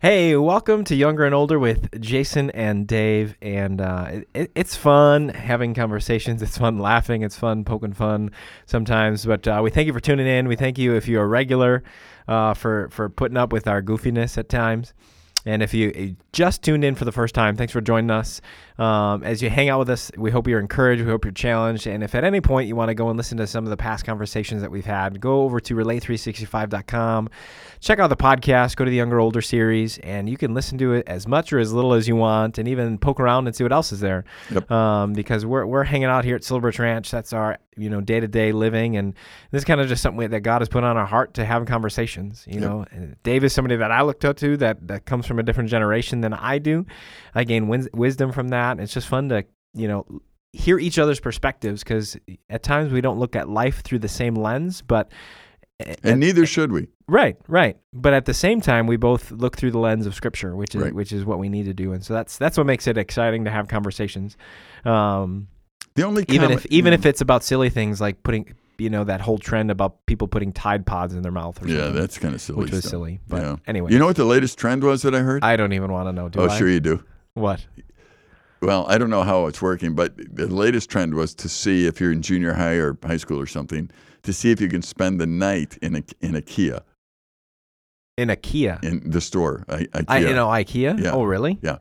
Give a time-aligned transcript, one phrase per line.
[0.00, 3.36] Hey, welcome to Younger and Older with Jason and Dave.
[3.42, 6.40] And uh, it, it's fun having conversations.
[6.40, 7.22] It's fun laughing.
[7.22, 8.30] It's fun poking fun
[8.64, 9.26] sometimes.
[9.26, 10.46] But uh, we thank you for tuning in.
[10.46, 11.82] We thank you if you're a regular
[12.28, 14.94] uh, for, for putting up with our goofiness at times.
[15.44, 18.40] And if you just tuned in for the first time, thanks for joining us.
[18.78, 21.02] Um, as you hang out with us, we hope you're encouraged.
[21.02, 21.86] We hope you're challenged.
[21.88, 23.76] And if at any point you want to go and listen to some of the
[23.76, 27.28] past conversations that we've had, go over to relate365.com,
[27.80, 30.92] check out the podcast, go to the Younger Older series, and you can listen to
[30.92, 33.64] it as much or as little as you want, and even poke around and see
[33.64, 34.24] what else is there.
[34.50, 34.70] Yep.
[34.70, 37.10] Um, because we're, we're hanging out here at Silverbirch Ranch.
[37.10, 39.14] That's our you know day to day living, and
[39.52, 41.64] this is kind of just something that God has put on our heart to have
[41.66, 42.44] conversations.
[42.46, 42.62] You Yep.
[42.62, 45.42] know, And Dave is somebody that I looked up to that that comes from a
[45.44, 46.86] different generation than I do.
[47.34, 48.67] I gain wins- wisdom from that.
[48.78, 50.04] It's just fun to you know
[50.52, 52.16] hear each other's perspectives because
[52.48, 55.10] at times we don't look at life through the same lens, but
[55.80, 56.88] eh, eh, And neither eh, should we.
[57.06, 57.76] Right, right.
[57.92, 60.82] But at the same time, we both look through the lens of Scripture, which is
[60.82, 60.94] Right.
[60.94, 63.44] which is what we need to do, and so that's that's what makes it exciting
[63.44, 64.36] to have conversations.
[64.84, 65.48] Um,
[65.94, 67.06] The only even if even if mm.
[67.06, 70.86] it's about silly things like putting, you know, that whole trend about people putting Tide
[70.86, 71.62] Pods in their mouth.
[71.62, 72.58] Or yeah, that's kind of silly.
[72.60, 72.90] which was stuff.
[72.90, 73.20] silly.
[73.28, 73.56] But Yeah.
[73.66, 75.42] anyway, You know what the latest trend was that I heard?
[75.44, 76.28] I don't even want to know.
[76.28, 76.58] Do oh, I?
[76.58, 77.02] sure you do.
[77.34, 77.64] What?
[78.60, 82.00] Well, I don't know how it's working, but the latest trend was to see if
[82.00, 83.90] you're in junior high or high school or something,
[84.24, 86.80] to see if you can spend the night in a in a Kia
[88.16, 88.82] In IKEA.
[88.82, 89.64] in the store.
[89.68, 90.04] I, IKEA.
[90.08, 91.00] I you know IKEA.
[91.02, 91.12] Yeah.
[91.12, 91.58] Oh really?
[91.62, 91.78] Yeah.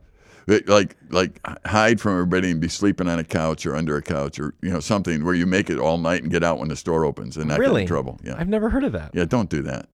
[0.67, 4.39] Like like hide from everybody and be sleeping on a couch or under a couch
[4.39, 6.75] or you know something where you make it all night and get out when the
[6.75, 7.81] store opens and not get Really?
[7.81, 8.19] in trouble.
[8.23, 8.35] Yeah.
[8.37, 9.11] I've never heard of that.
[9.13, 9.89] Yeah, don't do that.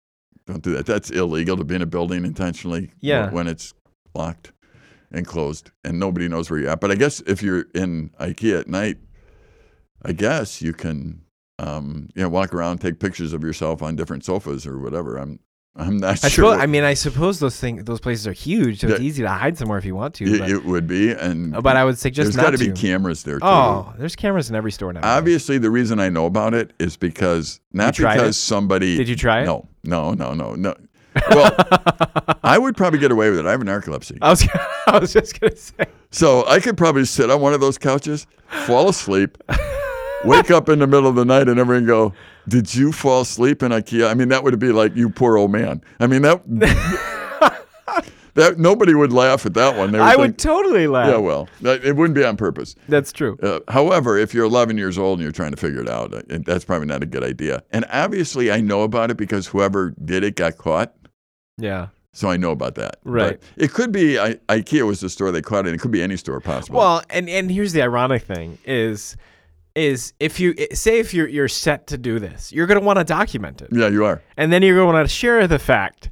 [0.46, 0.86] Don't do that.
[0.86, 3.32] That's illegal to be in a building intentionally Yeah.
[3.32, 3.74] when it's
[4.14, 4.52] locked
[5.14, 6.82] and closed and nobody knows where you're at.
[6.82, 8.98] But I guess if you're in IKEA at night,
[10.04, 11.22] I guess you can
[11.60, 15.18] um, you know walk around, take pictures of yourself on different sofas or whatever.
[15.18, 15.40] I'm
[15.76, 16.52] I'm not I, sure.
[16.52, 19.30] suppose, I mean, I suppose those things, those places are huge, so it's easy to
[19.30, 20.26] hide somewhere if you want to.
[20.26, 22.70] it, but, it would be, and but I would suggest there's not There's got to
[22.70, 22.74] to.
[22.74, 23.46] be cameras there too.
[23.46, 25.02] Oh, there's cameras in every store now.
[25.04, 28.40] Obviously, the reason I know about it is because not because it?
[28.40, 28.98] somebody.
[28.98, 29.46] Did you try it?
[29.46, 30.76] No, no, no, no, no.
[31.30, 31.56] Well,
[32.44, 33.46] I would probably get away with it.
[33.46, 34.18] I have narcolepsy.
[34.22, 34.48] I was,
[34.88, 35.86] I was just gonna say.
[36.12, 38.28] So I could probably sit on one of those couches,
[38.66, 39.38] fall asleep,
[40.26, 42.14] wake up in the middle of the night, and everyone go,
[42.48, 45.52] "Did you fall asleep in IKEA?" I mean, that would be like you poor old
[45.52, 45.82] man.
[46.00, 46.42] I mean that
[48.36, 49.92] that nobody would laugh at that one.
[49.92, 51.10] They would I would totally laugh.
[51.10, 52.76] yeah, well, that, it wouldn't be on purpose.
[52.90, 53.38] That's true.
[53.42, 56.22] Uh, however, if you're 11 years old and you're trying to figure it out, uh,
[56.46, 57.62] that's probably not a good idea.
[57.72, 60.94] And obviously, I know about it because whoever did it got caught.
[61.58, 61.88] Yeah.
[62.14, 62.98] So I know about that.
[63.04, 63.40] Right.
[63.40, 65.74] But it could be I, IKEA was the store they caught it.
[65.74, 66.78] It could be any store possible.
[66.80, 69.18] Well, and and here's the ironic thing is
[69.76, 73.00] is if you eh, say if you're you're set to do this, you're gonna want
[73.00, 74.22] to document it, yeah, you are.
[74.38, 76.12] and then you're gonna want to share the fact,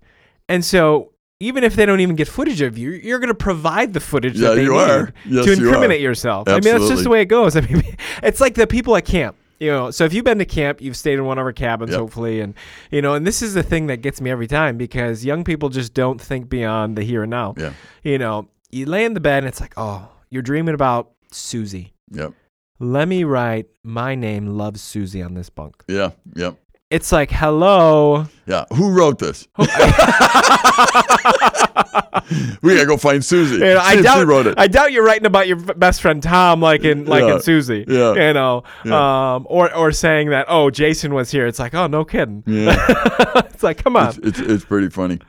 [0.50, 1.10] and so.
[1.44, 4.38] Even if they don't even get footage of you, you're going to provide the footage
[4.38, 5.12] Yeah, that they you need are.
[5.26, 6.04] Yes, to you incriminate are.
[6.04, 6.48] yourself.
[6.48, 7.56] I mean, that's just the way it goes.
[7.56, 7.82] I mean,
[8.22, 9.36] it's like the people at camp.
[9.62, 11.92] You know, so if you've been to camp, you've stayed in one of our cabins,
[11.92, 12.00] Yep.
[12.00, 12.56] hopefully, and
[12.90, 15.70] you know, and this is the thing that gets me every time because young people
[15.70, 17.54] just don't think beyond the here and now.
[17.56, 17.74] Yeah.
[18.02, 21.94] You know, you lay in the bed and it's like, oh, you're dreaming about Susie.
[22.10, 22.34] Yep.
[22.80, 25.84] Let me write my name loves Susie on this bunk.
[25.88, 26.10] Yeah.
[26.36, 26.56] Yep.
[26.90, 28.26] It's like, hello.
[28.48, 28.66] Yeah.
[28.74, 29.48] Who wrote this?
[32.62, 33.56] we gotta go find Susie.
[33.56, 34.56] You know, See I she doubt wrote it.
[34.58, 37.36] I doubt you're writing about your best friend Tom, like in like Yeah.
[37.36, 37.86] in Susie.
[37.88, 38.14] Yeah.
[38.14, 39.34] You know, Yeah.
[39.36, 41.46] um, or or saying that oh Jason was here.
[41.48, 42.44] It's like oh no kidding.
[42.46, 42.76] yeah.
[43.52, 44.08] it's like come on.
[44.10, 45.20] It's, it's it's pretty funny.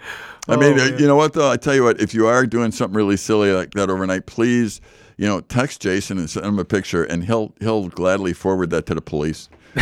[0.49, 0.99] I mean, Oh, uh, man.
[0.99, 1.51] you know what though?
[1.51, 4.81] I tell you what, if you are doing something really silly like that overnight, please,
[5.17, 8.87] you know, text Jason and send him a picture, and he'll he'll gladly forward that
[8.87, 9.49] to the police.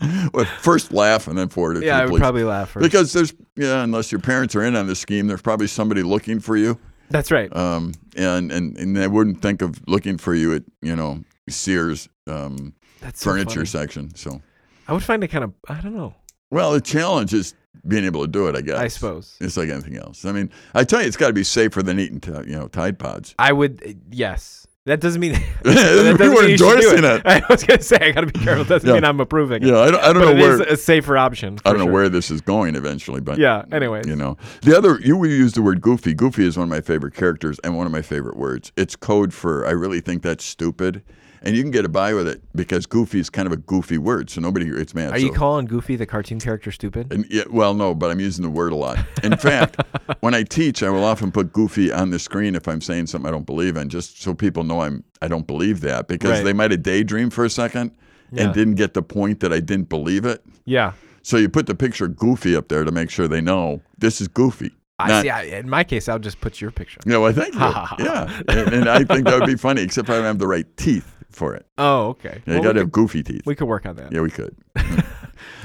[0.32, 2.20] well, first laugh and then forward it yeah, to I would police.
[2.20, 2.82] probably laugh first.
[2.84, 6.38] because there's yeah, unless your parents are in on the scheme, there's probably somebody looking
[6.40, 6.78] for you,
[7.10, 7.54] That's right.
[7.56, 12.08] um, and and and they wouldn't think of looking for you at you know Sears
[12.28, 13.66] um, That's so furniture funny.
[13.66, 14.14] section.
[14.14, 14.40] So,
[14.86, 16.14] I would find it kind of I don't know.
[16.50, 17.54] well, the challenge is
[17.86, 18.54] being able to do it.
[18.56, 18.76] I guess.
[18.78, 20.24] I suppose It's like anything else.
[20.24, 22.68] I mean, I tell you, it's got to be safer than eating, t- you know,
[22.68, 23.34] Tide Pods.
[23.38, 24.00] I would.
[24.10, 24.66] Yes.
[24.86, 25.38] That doesn't mean we
[25.74, 27.22] that doesn't were mean you should do endorsing it.
[27.26, 28.62] I was gonna say I gotta be careful.
[28.62, 28.94] It doesn't Yeah.
[28.94, 29.62] mean I'm approving.
[29.62, 29.68] it.
[29.68, 31.58] Yeah, I don't, I don't but know it is where a safer option.
[31.64, 31.92] I don't know sure.
[31.92, 33.64] where this is going eventually, but Yeah.
[33.70, 36.14] Anyway, you know, the other you used the word goofy.
[36.14, 38.72] Goofy is one of my favorite characters and one of my favorite words.
[38.76, 41.02] It's code for I really think that's stupid,
[41.42, 44.30] and you can get by with it because goofy is kind of a goofy word,
[44.30, 45.12] so nobody gets mad.
[45.12, 47.12] Are you calling Goofy the cartoon character stupid?
[47.12, 48.98] And yeah, well, no, but I'm using the word a lot.
[49.22, 49.80] In fact,
[50.20, 53.28] when I teach, I will often put goofy on the screen if I'm saying something
[53.28, 56.44] I don't believe in, just so people know I'm I don't believe that because Right.
[56.44, 57.92] they might have daydreamed for a second
[58.30, 58.44] Yeah.
[58.44, 60.44] and didn't get the point that I didn't believe it.
[60.64, 60.92] Yeah.
[61.22, 64.28] So you put the picture Goofy up there to make sure they know this is
[64.28, 64.72] Goofy.
[65.00, 65.30] I Not- see.
[65.30, 67.00] I, in my case, I'll just put your picture.
[67.06, 67.60] Yeah, well, thank you.
[67.60, 70.66] yeah, and, and I think that would be funny, except I don't have the right
[70.76, 71.66] teeth for it.
[71.78, 72.42] Oh, okay.
[72.46, 73.42] Yeah, Well, you got we, to have could, goofy teeth.
[73.46, 74.12] we could work on that.
[74.12, 74.56] yeah, we could.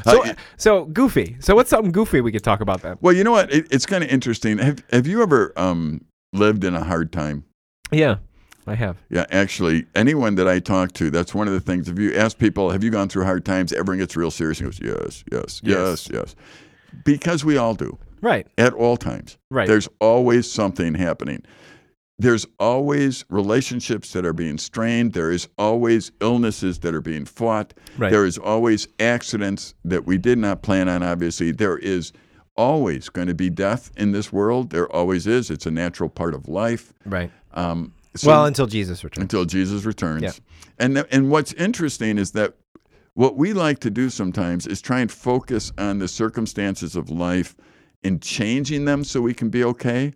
[0.05, 1.37] So, Uh, so goofy.
[1.39, 2.97] So, what's something goofy we could talk about then?
[3.01, 3.51] well, you know what?
[3.51, 4.57] It, it's kind of interesting.
[4.59, 7.43] Have Have you ever um, lived in a hard time?
[7.91, 8.17] Yeah,
[8.67, 8.97] I have.
[9.09, 11.87] Yeah, actually, anyone that I talk to, that's one of the things.
[11.89, 13.71] If you ask people, have you gone through hard times?
[13.73, 16.09] Everyone gets real serious and goes, yes, yes, yes, Yes.
[16.11, 16.35] yes.
[17.05, 18.45] Because we all do Right.
[18.57, 19.37] at all times.
[19.49, 19.67] Right.
[19.67, 21.41] There's always something happening.
[22.19, 25.13] There's always relationships that are being strained.
[25.13, 27.73] There is always illnesses that are being fought.
[27.97, 28.11] Right.
[28.11, 31.51] There is always accidents that we did not plan on, obviously.
[31.51, 32.13] There is
[32.55, 34.69] always going to be death in this world.
[34.69, 35.49] There always is.
[35.49, 36.93] It's a natural part of life.
[37.05, 37.31] right.
[37.55, 39.23] Um, so- well, until Jesus returns.
[39.23, 40.21] until Jesus returns.
[40.21, 40.31] Yeah.
[40.79, 42.53] And th- and what's interesting is that
[43.15, 47.55] what we like to do sometimes is try and focus on the circumstances of life
[48.03, 50.13] and changing them so we can be okay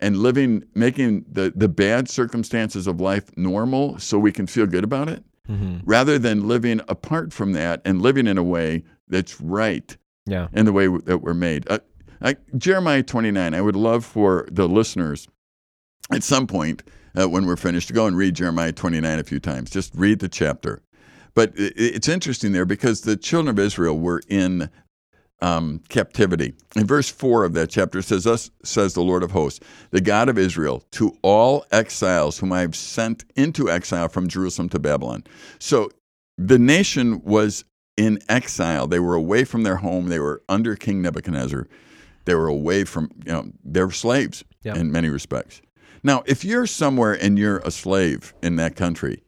[0.00, 4.84] and living making the the bad circumstances of life normal so we can feel good
[4.84, 9.40] about it hmm rather than living apart from that and living in a way that's
[9.40, 9.96] right
[10.26, 10.48] Yeah.
[10.52, 11.66] in the way w- that we're made.
[11.70, 11.78] Uh,
[12.20, 15.26] I, Jeremiah 29, I would love for the listeners
[16.12, 16.82] at some point
[17.18, 19.70] uh, when we're finished to go and read Jeremiah 29 a few times.
[19.70, 20.82] Just read the chapter.
[21.34, 24.68] But it's interesting there because the children of Israel were in
[25.40, 26.54] um, captivity.
[26.76, 30.00] In verse 4 of that chapter it says, Thus says the Lord of hosts, the
[30.00, 34.78] God of Israel, to all exiles whom I have sent into exile from Jerusalem to
[34.78, 35.24] Babylon.
[35.58, 35.90] So
[36.36, 37.64] the nation was
[37.96, 38.86] in exile.
[38.86, 40.08] They were away from their home.
[40.08, 41.66] They were under King Nebuchadnezzar.
[42.24, 44.76] They were away from, you know, they were slaves Yeah.
[44.76, 45.60] in many respects.
[46.02, 49.22] Now, if you're somewhere and you're a slave in that country,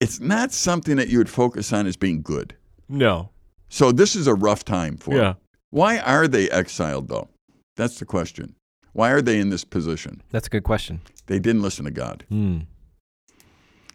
[0.00, 2.54] it's not something that you would focus on as being good.
[2.88, 3.30] No.
[3.68, 5.14] So this is a rough time for.
[5.16, 5.34] Yeah.
[5.74, 7.26] Why are they exiled, though?
[7.74, 8.54] That's the question.
[8.92, 10.22] Why are they in this position?
[10.30, 11.00] That's a good question.
[11.26, 12.24] They didn't listen to God.
[12.28, 12.58] Hmm.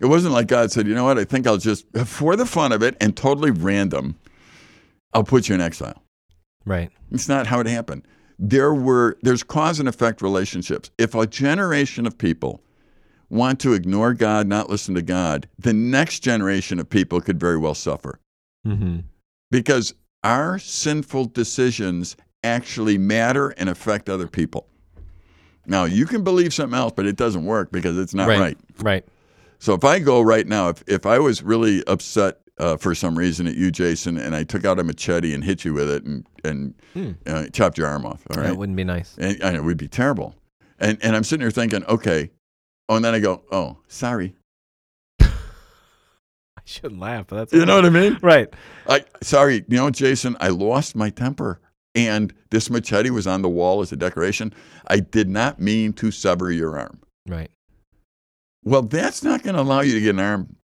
[0.02, 2.74] It wasn't like God said, you know what, I think I'll just, for the fun
[2.74, 4.18] of it and totally random,
[5.14, 6.04] I'll put you in exile.
[6.66, 6.90] Right.
[7.12, 8.06] It's not how it happened.
[8.38, 10.92] There were there's cause and effect relationships.
[10.98, 12.62] If a generation of people
[13.30, 17.58] want to ignore God, not listen to God, the next generation of people could very
[17.58, 18.20] well suffer.
[18.68, 19.00] Mm-hmm.
[19.50, 19.94] Because
[20.24, 24.68] our sinful decisions actually matter and affect other people.
[25.66, 28.58] Now, you can believe something else, but it doesn't work because it's not right.
[28.80, 29.06] Right.
[29.60, 33.18] So if I go right now, if, if I was really upset uh, for some
[33.18, 36.04] reason at you, Jason, and I took out a machete and hit you with it
[36.06, 37.12] and, and Hmm.
[37.28, 38.48] uh, chopped your arm off, all right?
[38.48, 39.16] That wouldn't be nice.
[39.20, 40.34] and, and it would be terrible.
[40.80, 42.32] And, and I'm sitting here thinking, okay.
[42.88, 44.34] Oh, and then I go, oh, sorry.
[46.70, 48.20] Shouldn't laugh, but that's You know what I mean?
[48.22, 48.48] right.
[48.88, 51.60] I sorry, you know, Jason, I lost my temper.
[51.96, 54.54] And this machete was on the wall as a decoration.
[54.88, 57.00] I did not mean to sever your arm.
[57.28, 57.50] Right.
[58.64, 60.56] Well, that's not going to allow you to get an arm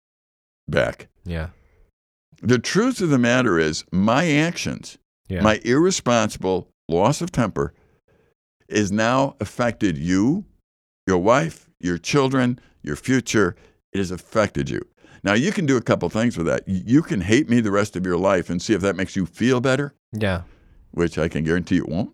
[0.68, 1.08] back.
[1.24, 1.48] Yeah.
[2.42, 4.98] The truth of the matter is, my actions,
[5.28, 5.40] Yeah.
[5.40, 7.72] my irresponsible loss of temper,
[8.68, 10.44] is now affected you,
[11.06, 13.56] your wife, your children, your future.
[13.92, 14.82] It has affected you.
[15.24, 16.62] Now, you can do a couple things with that.
[16.68, 19.26] You can hate me the rest of your life and see if that makes you
[19.26, 19.94] feel better.
[20.12, 20.42] yeah.
[20.92, 22.12] which I can guarantee it won't.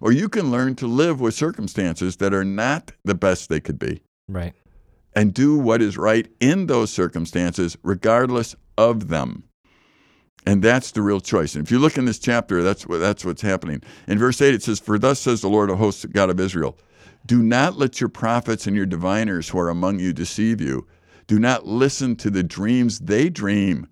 [0.00, 3.78] Or you can learn to live with circumstances that are not the best they could
[3.78, 4.54] be Right.
[5.14, 9.44] and do what is right in those circumstances, regardless of them.
[10.46, 11.54] And that's the real choice.
[11.54, 13.82] And if you look in this chapter, that's what, that's what's happening.
[14.06, 16.78] In verse 8, it says, For thus says the Lord of hosts, God of Israel,
[17.26, 20.86] do not let your prophets and your diviners who are among you deceive you.
[21.28, 23.86] Do not listen to the dreams they dream,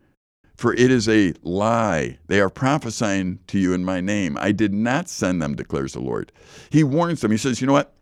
[0.57, 2.19] for it is a lie.
[2.26, 4.37] They are prophesying to you in my name.
[4.40, 6.33] I did not send them, declares the Lord.
[6.71, 7.31] He warns them.
[7.31, 7.93] He says, You know what?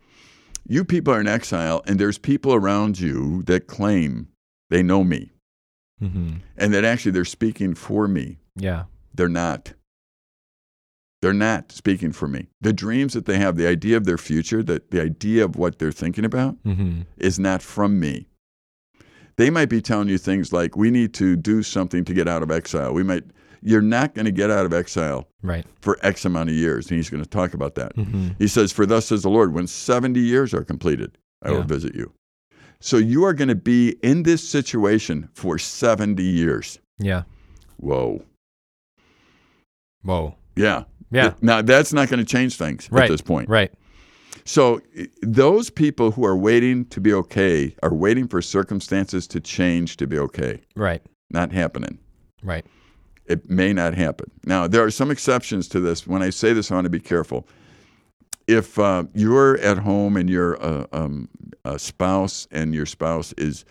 [0.67, 4.29] You people are in exile, and there's people around you that claim
[4.71, 5.31] they know me
[6.03, 6.39] Mm-hmm.
[6.57, 8.39] and that actually they're speaking for me.
[8.57, 8.85] Yeah.
[9.15, 9.73] They're not.
[11.23, 12.49] They're not speaking for me.
[12.61, 15.79] The dreams that they have, the idea of their future, that the idea of what
[15.79, 17.03] they're thinking about Mm-hmm.
[17.17, 18.27] is not from me.
[19.37, 22.43] They might be telling you things like, we need to do something to get out
[22.43, 22.93] of exile.
[22.95, 23.25] We might,
[23.63, 25.67] you're not going to get out of exile Right.
[25.81, 26.89] for X amount of years.
[26.89, 27.97] And he's going to talk about that.
[27.97, 28.29] Mm-hmm.
[28.39, 31.95] He says, For thus says the Lord, when 70 years are completed, I will visit
[31.95, 32.13] you.
[32.81, 36.79] So you are going to be in this situation for 70 years.
[36.99, 37.23] Yeah.
[37.79, 38.23] Whoa.
[40.03, 40.37] Whoa.
[40.57, 40.85] Yeah.
[41.11, 41.35] Yeah.
[41.41, 43.05] Now, that's not going to change things Right.
[43.05, 43.49] at this point.
[43.49, 43.73] Right.
[44.45, 44.81] So,
[45.23, 50.07] those people who are waiting to be okay are waiting for circumstances to change to
[50.07, 50.61] be okay.
[50.77, 51.03] Right.
[51.31, 51.99] Not happening.
[52.43, 52.67] Right.
[53.27, 54.31] it may not happen.
[54.45, 56.07] Now, there are some exceptions to this.
[56.07, 57.49] When I say this, I want to be careful.
[58.47, 61.31] If uh, you're at home and you're a, um,
[61.65, 63.65] a spouse and your spouse is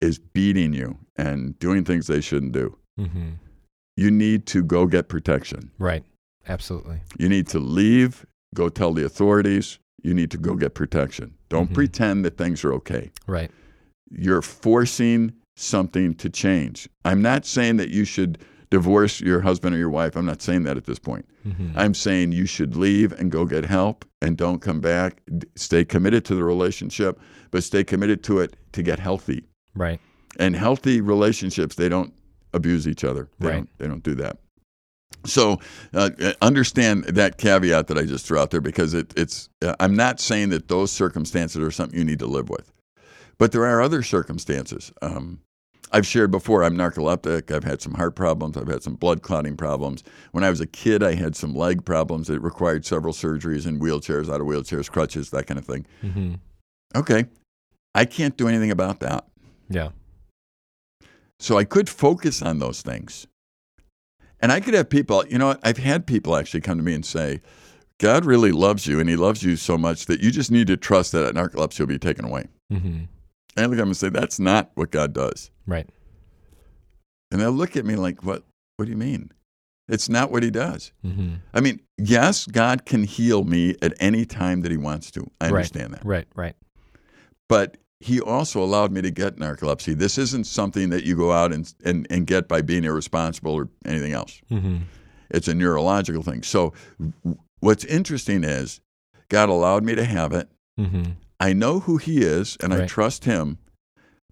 [0.00, 3.30] is beating you and doing things they shouldn't do, Mm-hmm.
[3.96, 5.70] you need to go get protection.
[5.78, 6.04] Right.
[6.48, 7.00] Absolutely.
[7.18, 8.24] You need to leave,
[8.54, 9.78] go tell the authorities.
[10.02, 11.34] You need to go get protection.
[11.48, 11.74] Don't Mhm.
[11.74, 13.10] pretend that things are okay.
[13.26, 13.50] Right.
[14.10, 16.88] You're forcing something to change.
[17.04, 18.38] I'm not saying that you should
[18.70, 20.16] divorce your husband or your wife.
[20.16, 21.26] I'm not saying that at this point.
[21.46, 21.72] Mm-hmm.
[21.76, 25.20] I'm saying you should leave and go get help and don't come back.
[25.56, 29.44] Stay committed to the relationship, but stay committed to it to get healthy.
[29.74, 30.00] Right.
[30.38, 32.14] And healthy relationships, they don't
[32.54, 33.28] abuse each other.
[33.38, 33.54] They, Right.
[33.56, 34.38] don't, they don't do that.
[35.24, 35.60] So
[35.94, 36.10] uh,
[36.40, 39.48] understand that caveat that I just threw out there because it, it's.
[39.60, 42.72] Uh, I'm not saying that those circumstances are something you need to live with,
[43.38, 44.92] but there are other circumstances.
[45.00, 45.40] Um,
[45.92, 46.64] I've shared before.
[46.64, 47.54] I'm narcoleptic.
[47.54, 48.56] I've had some heart problems.
[48.56, 50.02] I've had some blood clotting problems.
[50.32, 53.80] When I was a kid, I had some leg problems that required several surgeries and
[53.80, 55.86] wheelchairs, out of wheelchairs, crutches, that kind of thing.
[56.02, 56.34] Mm-hmm.
[56.96, 57.26] Okay,
[57.94, 59.26] I can't do anything about that.
[59.68, 59.90] Yeah.
[61.38, 63.26] So I could focus on those things.
[64.42, 65.56] And I could have people, you know?
[65.62, 67.40] I've had people actually come to me and say,
[67.98, 70.76] God really loves you, and He loves you so much that you just need to
[70.76, 72.46] trust that narcolepsy will be taken away.
[72.72, 72.86] Mm-hmm.
[72.88, 73.08] And
[73.56, 75.50] I look at them and say, That's not what God does.
[75.66, 75.88] Right.
[77.30, 78.42] And they'll look at me like, What,
[78.76, 79.30] what do you mean?
[79.88, 80.92] It's not what He does.
[81.06, 81.34] Mm-hmm.
[81.54, 85.30] I mean, yes, God can heal me at any time that He wants to.
[85.40, 85.52] I Right.
[85.58, 86.04] understand that.
[86.04, 86.26] Right.
[86.34, 86.56] Right.
[87.48, 89.96] but he also allowed me to get narcolepsy.
[89.96, 93.68] This isn't something that you go out and, and, and get by being irresponsible or
[93.84, 94.40] anything else.
[94.50, 94.78] Mm-hmm.
[95.30, 96.42] It's a neurological thing.
[96.42, 96.72] So,
[97.60, 98.80] what's interesting is
[99.28, 100.48] God allowed me to have it.
[100.78, 101.12] Mm-hmm.
[101.40, 103.58] I know who He is and I trust Him,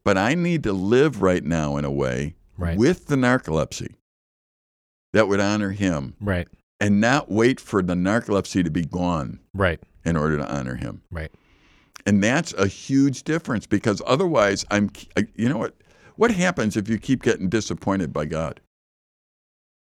[0.05, 2.77] but I need to live right now in a way Right.
[2.77, 3.95] with the narcolepsy
[5.13, 6.47] that would honor Him Right.
[6.79, 9.81] and not wait for the narcolepsy to be gone Right.
[10.05, 11.03] in order to honor Him.
[11.11, 11.33] Right.
[12.07, 14.91] And that's a huge difference because otherwise, I'm,
[15.37, 15.75] you know what?
[16.17, 18.61] What happens if you keep getting disappointed by God?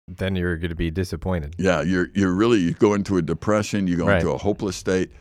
[0.07, 1.55] Then you're going to be disappointed.
[1.57, 4.17] Yeah, you're, you're really, you go into a depression, you go Right.
[4.21, 5.11] into a hopeless state.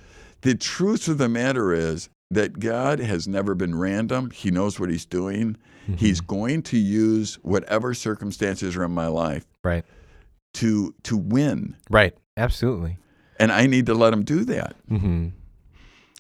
[0.43, 4.31] The truth of the matter is that God has never been random.
[4.31, 5.57] He knows what He's doing.
[5.89, 5.99] Mhm.
[5.99, 9.85] He's going to use whatever circumstances are in my life right.
[10.55, 11.77] to, to win.
[11.91, 12.15] Right.
[12.37, 12.99] Absolutely.
[13.39, 14.77] And I need to let Him do that.
[14.91, 15.29] Mm-hmm.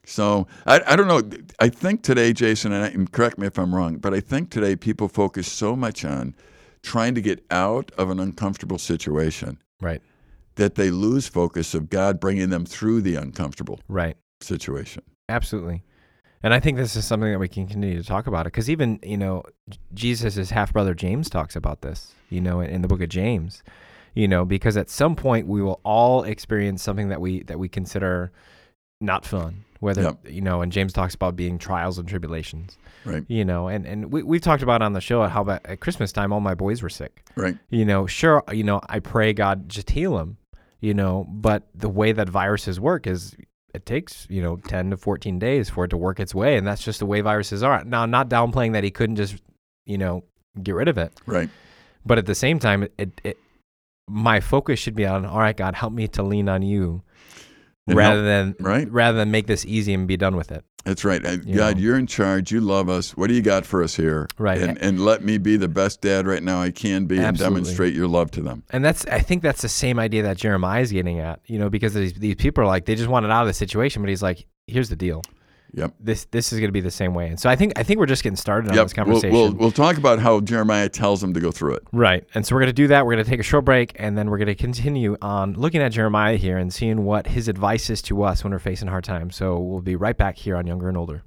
[0.06, 1.20] So I, I don't know.
[1.58, 4.50] I think today, Jason, and, I, and correct me if I'm wrong, but I think
[4.50, 6.34] today people focus so much on
[6.82, 10.00] trying to get out of an uncomfortable situation Right.
[10.54, 14.16] that they lose focus of God bringing them through the uncomfortable Right.
[14.40, 15.02] situation.
[15.28, 15.82] Absolutely.
[16.44, 18.70] And I think this is something that we can continue to talk about it because
[18.70, 19.42] even, you know,
[19.92, 23.64] Jesus' half brother James talks about this, you know, in, in the book of James,
[24.14, 27.68] you know, because at some point we will all experience something that we that we
[27.68, 28.30] consider
[29.00, 30.18] not fun, whether, Yep.
[30.28, 33.24] you know, and James talks about being trials and tribulations, Right.
[33.28, 36.12] you know, and, and we, we've talked about on the show how about at Christmas
[36.12, 37.56] time, all my boys were sick, Right.
[37.70, 40.38] you know, sure, you know, I pray God just heal them,
[40.80, 43.34] you know, but the way that viruses work is
[43.74, 46.56] it takes, you know, 10 to 14 days for it to work its way.
[46.56, 47.84] And that's just the way viruses are.
[47.84, 49.36] Now, I'm not downplaying that he couldn't just,
[49.84, 50.24] you know,
[50.62, 51.12] get rid of it.
[51.26, 51.50] Right.
[52.06, 53.38] But at the same time, it, it, it
[54.08, 57.02] my focus should be on, all right, God, help me to lean on you
[57.86, 58.90] And rather than, Right.
[58.90, 60.64] rather than make this easy and be done with it.
[60.84, 61.24] That's right.
[61.24, 61.82] Uh, You God, know.
[61.82, 62.50] you're in charge.
[62.52, 63.16] You love us.
[63.16, 64.28] What do you got for us here?
[64.38, 64.60] Right.
[64.60, 67.92] And, and let me be the best dad right now I can be and demonstrate
[67.94, 68.62] your love to them.
[68.70, 71.68] And that's, I think that's the same idea that Jeremiah is getting at, you know,
[71.70, 74.22] because these, these people are like, they just wanted out of the situation, but he's
[74.22, 75.22] like, here's the deal.
[75.76, 75.94] Yep.
[76.00, 77.28] This, this is going to be the same way.
[77.28, 78.86] And so I think, I think we're just getting started on Yep.
[78.86, 79.32] this We'll, conversation.
[79.32, 81.82] we'll, we'll talk about how Jeremiah tells them to go through it.
[81.92, 82.24] Right.
[82.34, 83.06] And so we're going to do that.
[83.06, 85.82] We're going to take a short break and then we're going to continue on looking
[85.82, 89.04] at Jeremiah here and seeing what his advice is to us when we're facing hard
[89.04, 89.36] times.
[89.36, 91.22] So we'll be right back here on Younger and Older.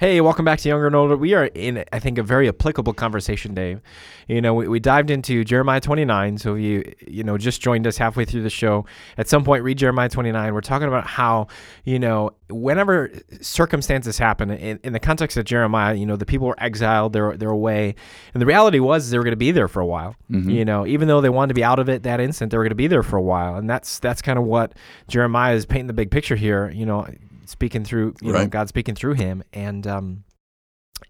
[0.00, 1.14] Hey, welcome back to Younger and Older.
[1.14, 3.82] We are in, I think, a very applicable conversation, Dave.
[4.28, 6.38] You know, we, we dived into Jeremiah 29.
[6.38, 8.86] So if you, you know, just joined us halfway through the show,
[9.18, 10.54] at some point read Jeremiah 29.
[10.54, 11.48] We're talking about how,
[11.84, 16.46] you know, whenever circumstances happen, in, in the context of Jeremiah, you know, the people
[16.46, 17.94] were exiled, they're, they're away.
[18.32, 20.16] And the reality was they were going to be there for a while.
[20.30, 20.50] Mhm.
[20.50, 22.64] You know, even though they wanted to be out of it that instant, they were
[22.64, 23.56] going to be there for a while.
[23.56, 24.72] And that's that's kind of what
[25.08, 27.06] Jeremiah is painting the big picture here, you know,
[27.50, 28.50] speaking through, you know, Right.
[28.50, 29.42] God speaking through him.
[29.52, 30.24] And um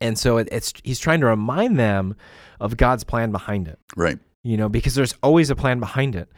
[0.00, 2.16] and so it, it's he's trying to remind them
[2.60, 4.18] of God's plan behind it Right.
[4.42, 6.28] you know, because there's always a plan behind it,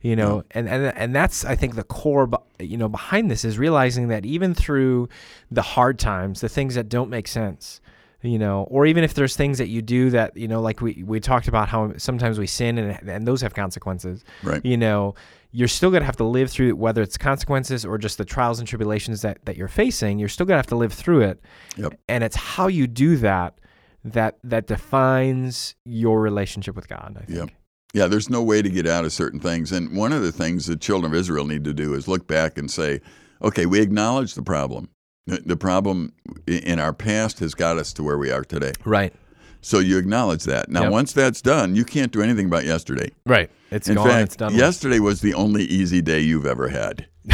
[0.00, 2.28] you know, and, and and that's I think the core,
[2.58, 5.08] you know, behind this is realizing that even through
[5.50, 7.80] the hard times, the things that don't make sense,
[8.22, 11.02] you know, or even if there's things that you do that, you know, like we,
[11.04, 14.64] we talked about how sometimes we sin and, and those have consequences, Right.
[14.64, 15.14] you know,
[15.50, 18.24] you're still going to have to live through it, whether it's consequences or just the
[18.24, 21.22] trials and tribulations that, that you're facing, you're still going to have to live through
[21.22, 21.40] it.
[21.76, 21.98] Yep.
[22.08, 23.58] And it's how you do that,
[24.04, 27.38] that, that defines your relationship with God, I think.
[27.38, 27.50] Yep.
[27.94, 29.70] Yeah, there's no way to get out of certain things.
[29.72, 32.56] And one of the things the children of Israel need to do is look back
[32.56, 33.00] and say,
[33.42, 34.88] okay, we acknowledge the problem.
[35.26, 36.12] The problem
[36.48, 38.72] in our past has got us to where we are today.
[38.84, 39.14] Right.
[39.60, 40.68] So you acknowledge that.
[40.68, 40.92] Now, Yep.
[40.92, 43.12] once that's done, you can't do anything about yesterday.
[43.24, 43.48] Right.
[43.70, 44.08] It's In gone.
[44.08, 44.54] fact, it's done.
[44.56, 47.06] yesterday was the only easy day you've ever had.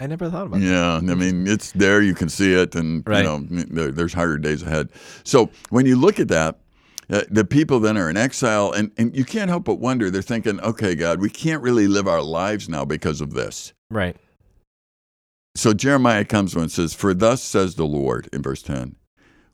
[0.00, 0.66] I never thought about that.
[0.66, 2.00] Yeah, I mean it's there.
[2.00, 3.18] You can see it, and Right.
[3.18, 4.88] you know there, there's harder days ahead.
[5.22, 6.58] So when you look at that,
[7.10, 10.10] uh, the people then are in exile, and and you can't help but wonder.
[10.10, 13.74] They're thinking, okay, God, we can't really live our lives now because of this.
[13.90, 14.16] Right.
[15.56, 18.96] So Jeremiah comes to him and says, "For thus says the Lord," in verse ten,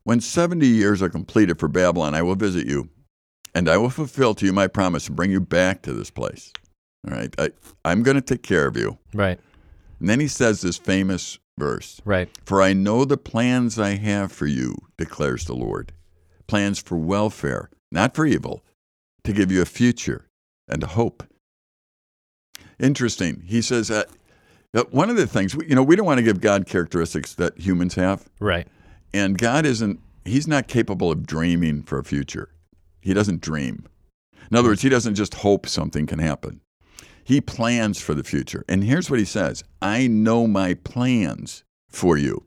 [0.02, 2.90] "When seventy years are completed for Babylon, I will visit you,
[3.54, 6.52] and I will fulfill to you my promise and bring you back to this place.
[7.06, 7.50] All right, I,
[7.84, 9.38] I'm going to take care of you." Right.
[10.00, 12.00] And then he says this famous verse.
[12.04, 12.28] Right.
[12.44, 15.92] For I know the plans I have for you, declares the Lord.
[16.48, 18.64] Plans for welfare, not for evil,
[19.22, 20.26] to give you a future
[20.66, 21.22] and a hope.
[22.80, 23.44] Interesting.
[23.46, 24.08] He says that
[24.74, 27.58] Uh, one of the things, you know, we don't want to give God characteristics that
[27.58, 28.28] humans have.
[28.40, 28.66] Right.
[29.12, 32.48] And God isn't, he's not capable of dreaming for a future.
[33.00, 33.86] He doesn't dream.
[34.50, 36.60] In other words, he doesn't just hope something can happen.
[37.24, 38.64] He plans for the future.
[38.68, 42.46] And here's what he says I know my plans for you.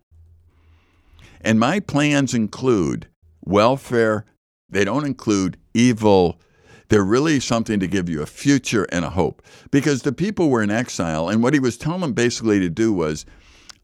[1.41, 3.07] And my plans include
[3.43, 4.25] welfare,
[4.69, 6.39] they don't include evil.
[6.89, 9.41] They're really something to give you a future and a hope.
[9.71, 12.93] Because the people were in exile, and what he was telling them basically to do
[12.93, 13.25] was,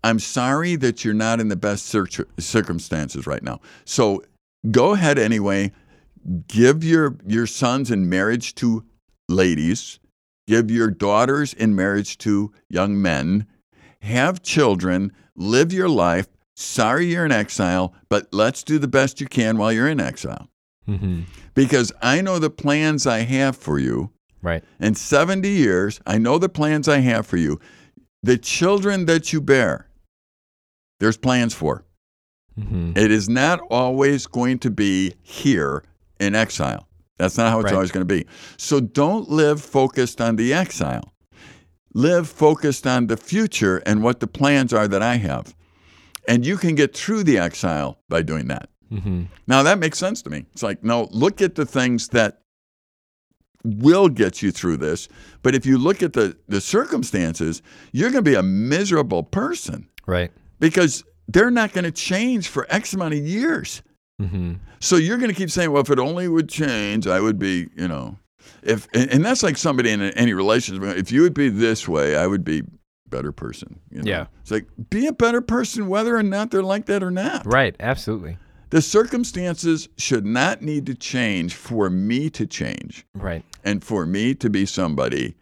[0.03, 2.07] I'm sorry that you're not in the best cir-
[2.39, 3.59] circumstances right now.
[3.85, 4.23] So
[4.69, 5.71] go ahead anyway.
[6.47, 8.83] Give your, your sons in marriage to
[9.29, 9.99] ladies.
[10.47, 13.47] Give your daughters in marriage to young men.
[14.01, 15.11] Have children.
[15.35, 16.27] Live your life.
[16.55, 20.50] Sorry you're in exile, but let's do the best you can while you're in exile.
[20.91, 21.21] Mm-hmm.
[21.53, 24.11] Because I know the plans I have for you.
[24.41, 24.63] Right.
[24.79, 27.59] In 70 years, I know the plans I have for you.
[28.23, 29.87] The children that you bear,
[30.99, 31.85] there's plans for.
[32.59, 32.93] Mm-hmm.
[32.97, 35.83] It is not always going to be here
[36.19, 36.87] in exile.
[37.17, 37.75] That's not how it's Right.
[37.75, 38.25] always going to be.
[38.57, 41.13] So don't live focused on the exile.
[41.93, 45.53] Live focused on the future and what the plans are that I have.
[46.27, 48.69] And you can get through the exile by doing that.
[48.91, 49.23] Mm-hmm.
[49.47, 50.45] Now that makes sense to me.
[50.51, 52.39] It's like, no, look at the things that
[53.63, 55.07] will get you through this.
[55.43, 59.87] But if you look at the, the circumstances, you're going to be a miserable person
[60.07, 60.31] Right.
[60.59, 63.83] because they're not going to change for X amount of years.
[64.21, 64.53] Mm-hmm.
[64.79, 67.69] So you're going to keep saying, well, if it only would change, I would be,
[67.75, 68.17] you know,
[68.63, 70.83] if, and, and that's like somebody in any relationship.
[70.97, 73.79] If you would be this way, I would be a better person.
[73.91, 74.09] you know?
[74.11, 74.25] Yeah.
[74.41, 77.45] It's like, be a better person whether or not they're like that or not.
[77.45, 77.75] Right.
[77.79, 78.37] Absolutely.
[78.71, 83.43] The circumstances should not need to change for me to change Right.
[83.63, 85.35] and for me to be somebody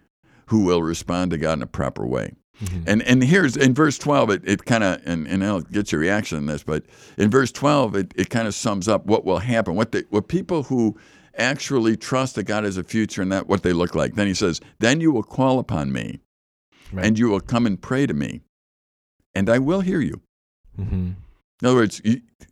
[0.48, 2.34] who will respond to God in a proper way.
[2.62, 2.84] Mhm.
[2.88, 6.02] And and here's in verse 12, it, it kind of, and, and I'll get your
[6.02, 6.84] reaction on this, but
[7.18, 10.28] in verse 12, it, it kind of sums up what will happen, what, the, what
[10.28, 10.98] people who
[11.38, 14.16] actually trust that God has a future and that what they look like.
[14.16, 16.20] Then he says, Then you will call upon me,
[16.92, 17.06] Right.
[17.06, 18.42] and you will come and pray to me,
[19.36, 20.20] and I will hear you.
[20.78, 21.12] Mm-hmm.
[21.62, 22.02] In other words,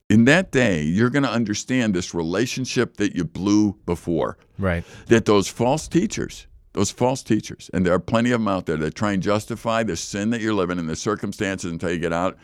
[0.10, 4.38] in that day, you're going to understand this relationship that you blew before.
[4.60, 4.84] Right.
[5.08, 8.78] That those false teachers, those false teachers, and there are plenty of them out there
[8.78, 12.14] that try and justify the sin that you're living in, the circumstances until you get
[12.14, 12.38] out,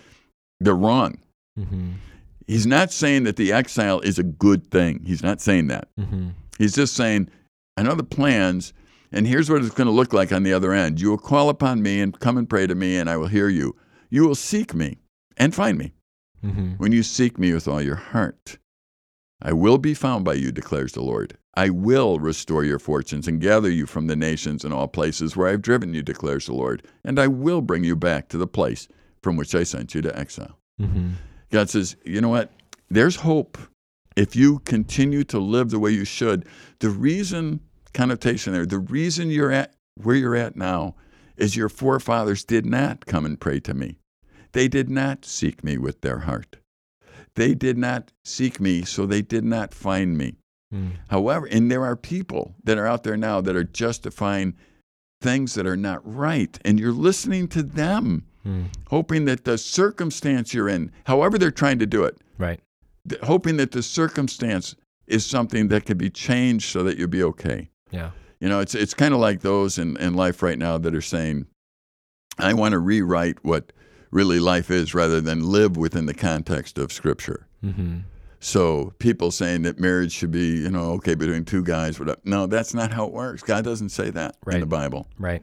[0.60, 1.20] they're wrong.
[1.60, 1.92] Mm-hmm.
[2.48, 5.02] He's not saying that the exile is a good thing.
[5.06, 5.88] He's not saying that.
[6.00, 6.30] Mm-hmm.
[6.58, 7.30] He's just saying,
[7.78, 8.74] I know the plans,
[9.12, 11.02] and here's what it's going to look like on the other end.
[11.02, 13.50] You will call upon me and come and pray to me, and I will hear
[13.50, 13.76] you.
[14.10, 15.00] You will seek me
[15.38, 15.94] and find me.
[16.44, 16.72] Mm-hmm.
[16.74, 18.58] when you seek me with all your heart.
[19.42, 21.38] I will be found by you, declares the Lord.
[21.56, 25.48] I will restore your fortunes and gather you from the nations and all places where
[25.48, 28.48] I have driven you, declares the Lord, and I will bring you back to the
[28.48, 28.88] place
[29.22, 30.58] from which I sent you to exile.
[30.82, 31.12] Mm-hmm.
[31.52, 32.52] God says, you know what?
[32.90, 33.58] There's hope
[34.16, 36.46] if you continue to live the way you should.
[36.80, 37.60] The reason,
[37.94, 40.96] connotation there, the reason you're at where you're at now
[41.38, 43.98] is your forefathers did not come and pray to me.
[44.54, 46.58] They did not seek me with their heart.
[47.36, 50.36] They did not seek me, so they did not find me.
[50.74, 50.92] Mm.
[51.10, 54.56] However, and there are people that are out there now that are justifying
[55.22, 58.66] things that are not right, and you're listening to them, Mm.
[58.88, 62.60] hoping that the circumstance you're in, however they're trying to do it, Right.
[63.08, 64.76] th- hoping that the circumstance
[65.08, 67.70] is something that could be changed so that you'll be okay.
[67.90, 68.12] Yeah.
[68.42, 71.02] You know, it's it's kind of like those in, in life right now that are
[71.02, 71.46] saying,
[72.38, 73.72] I want to rewrite what
[74.14, 77.48] really life is rather than live within the context of Scripture.
[77.64, 78.00] Mm-hmm.
[78.40, 82.20] So people saying that marriage should be, you know, okay between two guys, whatever.
[82.26, 83.42] No, that's not how it works.
[83.42, 85.08] God doesn't say that in the Bible.
[85.18, 85.42] Right.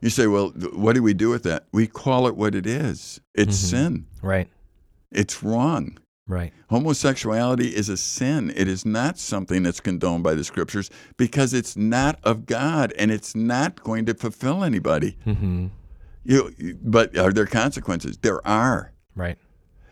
[0.00, 1.66] You say, well, what do we do with that?
[1.72, 3.20] We call it what it is.
[3.34, 3.70] It's Mhm.
[3.70, 4.06] sin.
[4.22, 4.48] Right.
[5.12, 5.98] It's wrong.
[6.28, 6.52] Right.
[6.70, 8.52] Homosexuality is a sin.
[8.56, 13.12] It is not something that's condoned by the scriptures because it's not of God and
[13.12, 15.16] it's not going to fulfill anybody.
[15.24, 15.66] Mm-hmm.
[16.28, 18.18] You, but are there consequences?
[18.18, 18.92] There are.
[19.14, 19.38] Right.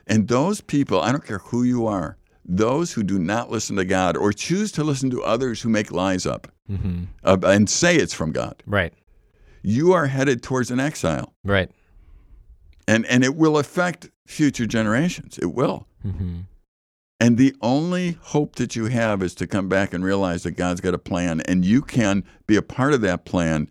[0.06, 3.84] And those people, I don't care who you are, those who do not listen to
[3.84, 7.04] God or choose to listen to others who make lies up Mm-hmm.
[7.22, 8.94] uh, and say it's from God, Right.
[9.62, 11.34] you are headed towards an exile.
[11.44, 11.70] Right.
[12.88, 15.38] And, and it will affect future generations.
[15.38, 15.86] It will.
[16.06, 16.40] Mm-hmm.
[17.20, 20.80] And the only hope that you have is to come back and realize that God's
[20.80, 23.68] got a plan and you can be a part of that plan.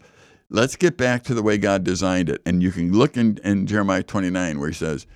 [0.53, 2.39] Let's get back to the way God designed it.
[2.45, 5.07] And you can look in, in Jeremiah 29 where he says,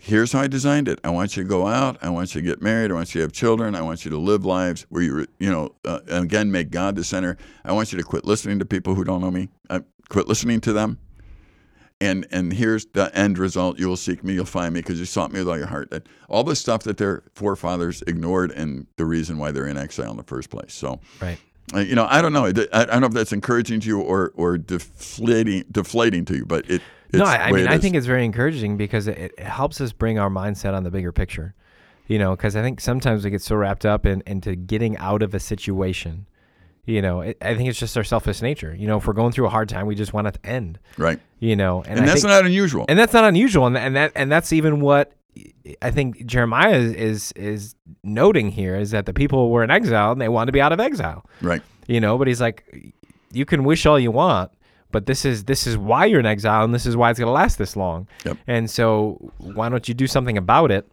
[0.00, 0.98] Here's how I designed it.
[1.04, 1.98] I want you to go out.
[2.00, 2.90] I want you to get married.
[2.90, 3.74] I want you to have children.
[3.74, 7.04] I want you to live lives where you, you know, uh, again, make God the
[7.04, 7.36] center.
[7.66, 9.50] I want you to quit listening to people who don't know me.
[9.68, 10.98] Uh, quit listening to them.
[12.00, 15.04] And and here's the end result: you will seek me, you'll find me, because you
[15.04, 15.90] sought me with all your heart.
[15.90, 20.10] That all the stuff that their forefathers ignored, and the reason why they're in exile
[20.10, 20.72] in the first place.
[20.72, 21.38] So, Right.
[21.74, 22.46] Uh, you know, I don't know.
[22.46, 26.44] I, I don't know if that's encouraging to you or or deflating deflating to you,
[26.46, 26.82] but it.
[27.12, 29.92] It's no, I, I mean, I think it's very encouraging because it, it helps us
[29.92, 31.54] bring our mindset on the bigger picture.
[32.06, 35.22] You know, because I think sometimes we get so wrapped up in into getting out
[35.22, 36.26] of a situation.
[36.86, 38.74] You know, it, I think it's just our selfish nature.
[38.74, 40.78] You know, if we're going through a hard time, we just want it to end.
[40.98, 42.84] right, You know, and, I that's think- not unusual.
[42.88, 45.12] and that's not unusual, and, and that and that's even what
[45.82, 50.12] I think Jeremiah is, is is noting here is that the people were in exile
[50.12, 51.24] and they wanted to be out of exile.
[51.40, 52.92] right, You know, but he's like,
[53.32, 54.50] you can wish all you want,
[54.90, 57.30] but this is this is why you're in exile, and this is why it's gonna
[57.32, 58.08] last this long.
[58.24, 58.38] Yep.
[58.46, 60.90] And so, why don't you do something about it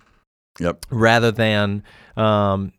[0.60, 1.84] yep, rather than
[2.15, 2.73] um,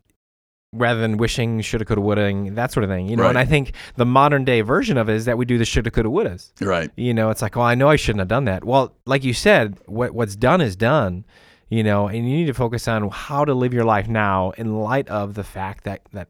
[0.71, 3.09] rather than wishing shoulda coulda woulda that sort of thing.
[3.09, 5.57] You know, and I think the modern day version of it is that we do
[5.57, 6.51] the shoulda coulda wouldas.
[6.61, 8.63] right, You know, it's like, well, I know I shouldn't have done that.
[8.63, 11.25] Well, like you said, what what's done is done.
[11.69, 14.79] You know, and you need to focus on how to live your life now in
[14.79, 16.29] light of the fact that that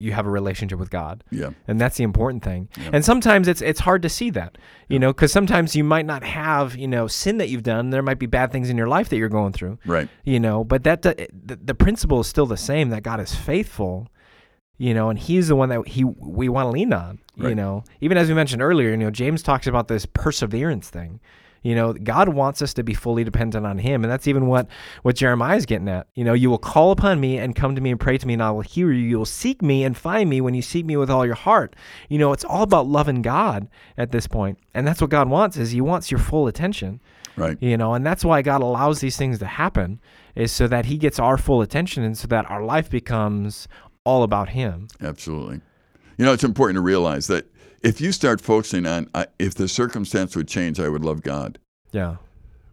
[0.00, 2.68] you have a relationship with God, yeah, and that's the important thing.
[2.76, 2.90] Yeah.
[2.92, 6.22] And sometimes it's it's hard to see that, you know, because sometimes you might not
[6.22, 7.90] have you know sin that you've done.
[7.90, 10.64] There might be bad things in your life that you're going through, right, you know,
[10.64, 14.08] but that the, the principle is still the same that God is faithful,
[14.78, 17.84] you know, and He's the one that he we want to lean on, you know.
[18.00, 21.20] Even as we mentioned earlier, you know, James talks about this perseverance thing.
[21.64, 24.68] You know, God wants us to be fully dependent on Him, and that's even what
[25.02, 26.06] what Jeremiah is getting at.
[26.14, 28.34] You know, you will call upon me and come to me and pray to me,
[28.34, 29.02] and I will hear you.
[29.02, 31.74] You will seek me and find me when you seek me with all your heart.
[32.10, 35.56] You know, it's all about loving God at this point, and that's what God wants.
[35.56, 37.00] Is He wants your full attention
[37.36, 40.00] right, you know and that's why god allows these things to happen
[40.36, 43.66] is so that he gets our full attention and so that our life becomes
[44.04, 45.60] all about him absolutely.
[46.16, 47.46] You know, it's important to realize that
[47.84, 51.58] if you start focusing on I, if the circumstance would change, I would love God.
[51.92, 52.16] yeah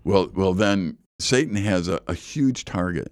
[0.03, 3.11] Well, well, then Satan has a, a huge target.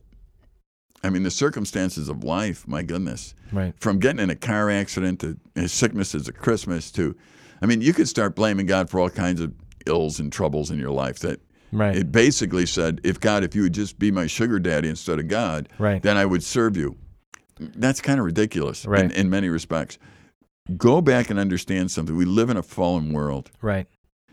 [1.04, 5.20] I mean, the circumstances of life, my goodness, right from getting in a car accident
[5.20, 7.16] to uh, sicknesses at Christmas to,
[7.62, 9.54] I mean, you could start blaming God for all kinds of
[9.86, 11.20] ills and troubles in your life.
[11.20, 11.40] That
[11.72, 15.20] right it basically said, if God, if you would just be my sugar daddy instead
[15.20, 16.98] of God, right then I would serve you.
[17.60, 20.00] That's kind of ridiculous in, in many respects.
[20.78, 22.16] Go back and understand something.
[22.16, 23.88] We live in a fallen world right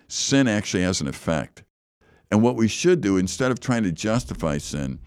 [0.09, 1.64] sin actually has an effect.
[2.31, 4.99] And what we should do, instead of trying to justify sin,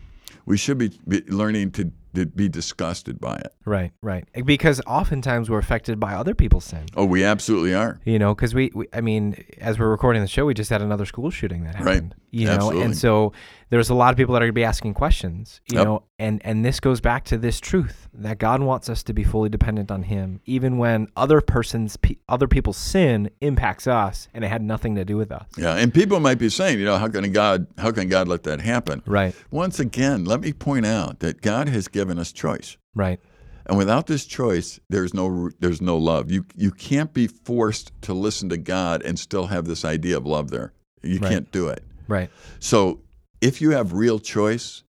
[0.45, 3.53] we should be, be learning to, to be disgusted by it.
[3.65, 7.99] right right because oftentimes we're affected by other people's sin Oh, we absolutely are.
[8.03, 10.81] you know because we, we i mean as we're recording the show we just had
[10.81, 12.15] another school shooting that happened.
[12.17, 12.28] Right.
[12.31, 12.81] You know Absolutely.
[12.83, 13.33] and so
[13.69, 15.85] there's a lot of people that are going to be asking questions you Yep.
[15.85, 19.23] know and and this goes back to this truth that god wants us to be
[19.23, 24.43] fully dependent on him even when other person's pe- other people's sin impacts us and
[24.43, 26.97] it had nothing to do with us Yeah, and people might be saying, you know,
[26.97, 29.01] how can God, how can God let that happen?
[29.05, 33.19] right Once again, let me point out that God has given us choice, right
[33.65, 36.31] and without this choice, there's no, there's no love.
[36.31, 40.25] You, you can't be forced to listen to God and still have this idea of
[40.25, 40.73] love there.
[41.03, 41.29] You Right.
[41.29, 41.83] can't do it.
[42.09, 42.99] Right So
[43.39, 44.83] if you have real choice,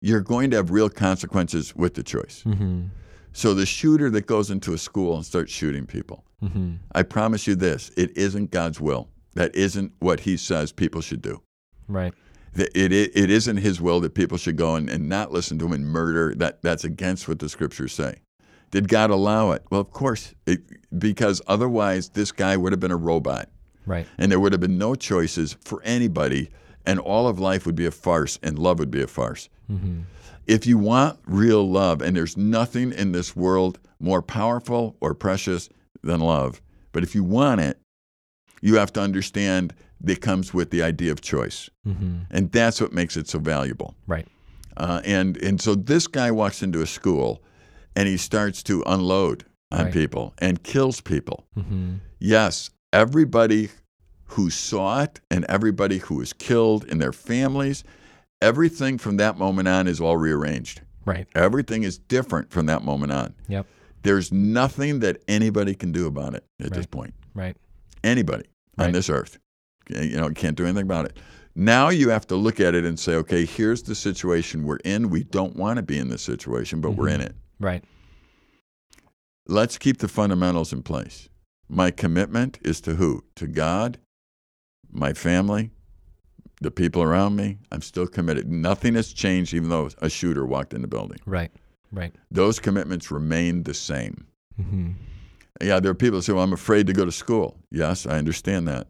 [0.00, 2.42] you're going to have real consequences with the choice.
[2.46, 2.86] mm-hmm
[3.32, 7.46] So the shooter that goes into a school and starts shooting people, mm-hmm I promise
[7.48, 9.08] you this, it isn't God's will.
[9.34, 11.42] That isn't what he says people should do.
[11.88, 12.14] right
[12.54, 15.66] It, it, it isn't his will that people should go and, and not listen to
[15.66, 16.34] him and murder.
[16.36, 18.12] That, that's against what the scriptures say.
[18.70, 19.62] Did God allow it?
[19.70, 20.60] Well, of course, it,
[20.96, 23.48] because otherwise this guy would have been a robot.
[23.86, 24.06] Right.
[24.18, 26.50] And there would have been no choices for anybody,
[26.86, 29.48] and all of life would be a farce, and love would be a farce.
[29.70, 30.00] Mm-hmm.
[30.46, 35.68] If you want real love, and there's nothing in this world more powerful or precious
[36.02, 36.60] than love,
[36.92, 37.78] but if you want it,
[38.60, 41.70] you have to understand that comes with the idea of choice.
[41.86, 42.18] Mm-hmm.
[42.30, 43.94] And that's what makes it so valuable.
[44.06, 44.26] Right.
[44.76, 47.42] Uh, and, and so this guy walks into a school
[47.96, 49.92] and he starts to unload on Right.
[49.92, 51.46] people and kills people.
[51.56, 51.94] Mm-hmm.
[52.18, 53.68] Yes, everybody
[54.26, 57.84] who saw it and everybody who was killed and their families,
[58.40, 60.80] everything from that moment on is all rearranged.
[61.04, 61.26] Right.
[61.34, 63.34] Everything is different from that moment on.
[63.48, 63.66] Yep.
[64.02, 67.14] There's nothing that anybody can do about it at this point.
[67.34, 67.56] Right.
[68.02, 68.44] Anybody
[68.78, 69.38] on this earth,
[69.88, 71.18] you know, can't do anything about it.
[71.54, 75.10] Now you have to look at it and say, okay, here's the situation we're in.
[75.10, 77.22] We don't want to be in this situation, but we're mm-hmm.
[77.22, 77.36] in it.
[77.60, 77.84] Right.
[79.46, 81.28] Let's keep the fundamentals in place.
[81.68, 83.24] My commitment is to who?
[83.36, 83.98] To God,
[84.90, 85.70] my family,
[86.60, 87.58] the people around me.
[87.72, 88.48] I'm still committed.
[88.50, 91.18] Nothing has changed, even though a shooter walked in the building.
[91.26, 91.50] Right.
[91.92, 92.14] Right.
[92.30, 94.26] Those commitments remain the same.
[94.60, 94.90] Mm-hmm.
[95.62, 97.56] Yeah, there are people who say, well, I'm afraid to go to school.
[97.70, 98.88] Yes, I understand that.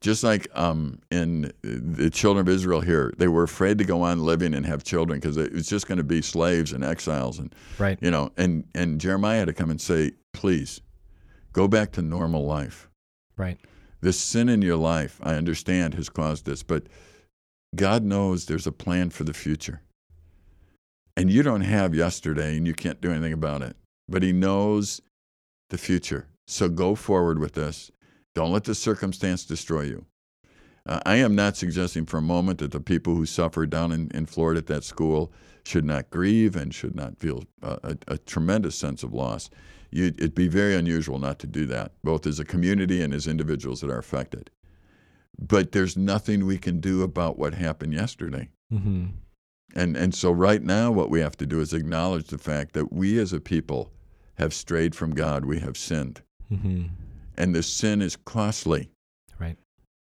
[0.00, 4.20] Just like um, in the children of Israel here, they were afraid to go on
[4.24, 7.52] living and have children because it was just going to be slaves and exiles, and
[7.78, 7.98] Right.
[8.00, 8.30] you know.
[8.36, 10.80] And and Jeremiah had to come and say, please,
[11.58, 12.88] go back to normal life.
[13.36, 13.58] Right.
[14.00, 16.84] The sin in your life, I understand, has caused this, but
[17.74, 19.82] God knows there's a plan for the future.
[21.16, 23.76] And you don't have yesterday and you can't do anything about it,
[24.08, 25.02] but He knows
[25.70, 26.28] the future.
[26.46, 27.90] So go forward with this.
[28.36, 30.06] Don't let the circumstance destroy you.
[30.86, 34.12] Uh, I am not suggesting for a moment that the people who suffered down in,
[34.14, 35.32] in Florida at that school
[35.66, 39.50] should not grieve and should not feel uh, a, a tremendous sense of loss.
[39.90, 43.26] You, it'd be very unusual not to do that, both as a community and as
[43.26, 44.50] individuals that are affected.
[45.38, 48.50] But there's nothing we can do about what happened yesterday.
[48.72, 49.06] Mm-hmm.
[49.74, 52.92] And, and so, right now, what we have to do is acknowledge the fact that
[52.92, 53.92] we as a people
[54.36, 56.22] have strayed from God, we have sinned.
[56.50, 56.86] Mm-hmm.
[57.36, 58.90] And the sin is costly.
[59.38, 59.56] Right.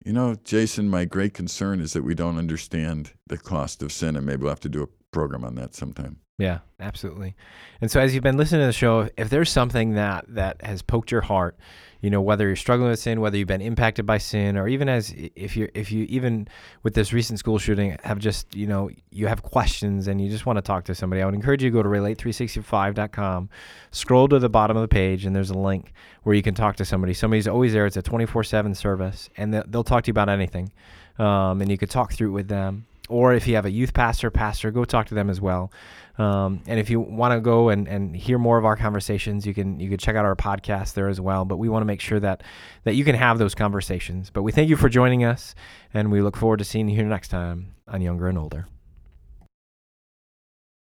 [0.06, 4.15] You know, Jason, my great concern is that we don't understand the cost of sin,
[4.15, 6.17] and maybe we'll have to do a program on that sometime.
[6.39, 7.36] Yeah, absolutely.
[7.80, 10.82] And so as you've been listening to the show, if there's something that that has
[10.82, 11.58] poked your heart,
[12.02, 14.89] you know, whether you're struggling with sin, whether you've been impacted by sin, or even
[14.89, 16.48] as if you're if you even
[16.82, 20.48] with this recent school shooting have just, you know, you have questions and you just
[20.48, 23.50] want to talk to somebody, I would encourage you to go to relate365.com,
[23.91, 25.93] scroll to the bottom of the page, and there's a link
[26.24, 27.13] where you can talk to somebody.
[27.13, 27.86] Somebody's always there.
[27.86, 30.72] It's a 24/7 service, and they'll talk to you about anything,
[31.19, 32.88] um, and you could talk through it with them.
[33.10, 35.72] Or if you have a youth pastor, pastor, go talk to them as well.
[36.17, 39.54] Um, and if you want to go and, and hear more of our conversations, you
[39.54, 41.45] can you can check out our podcast there as well.
[41.45, 42.43] But we want to make sure that
[42.84, 44.30] that you can have those conversations.
[44.30, 45.56] But we thank you for joining us,
[45.93, 48.67] and we look forward to seeing you here next time on Younger and Older.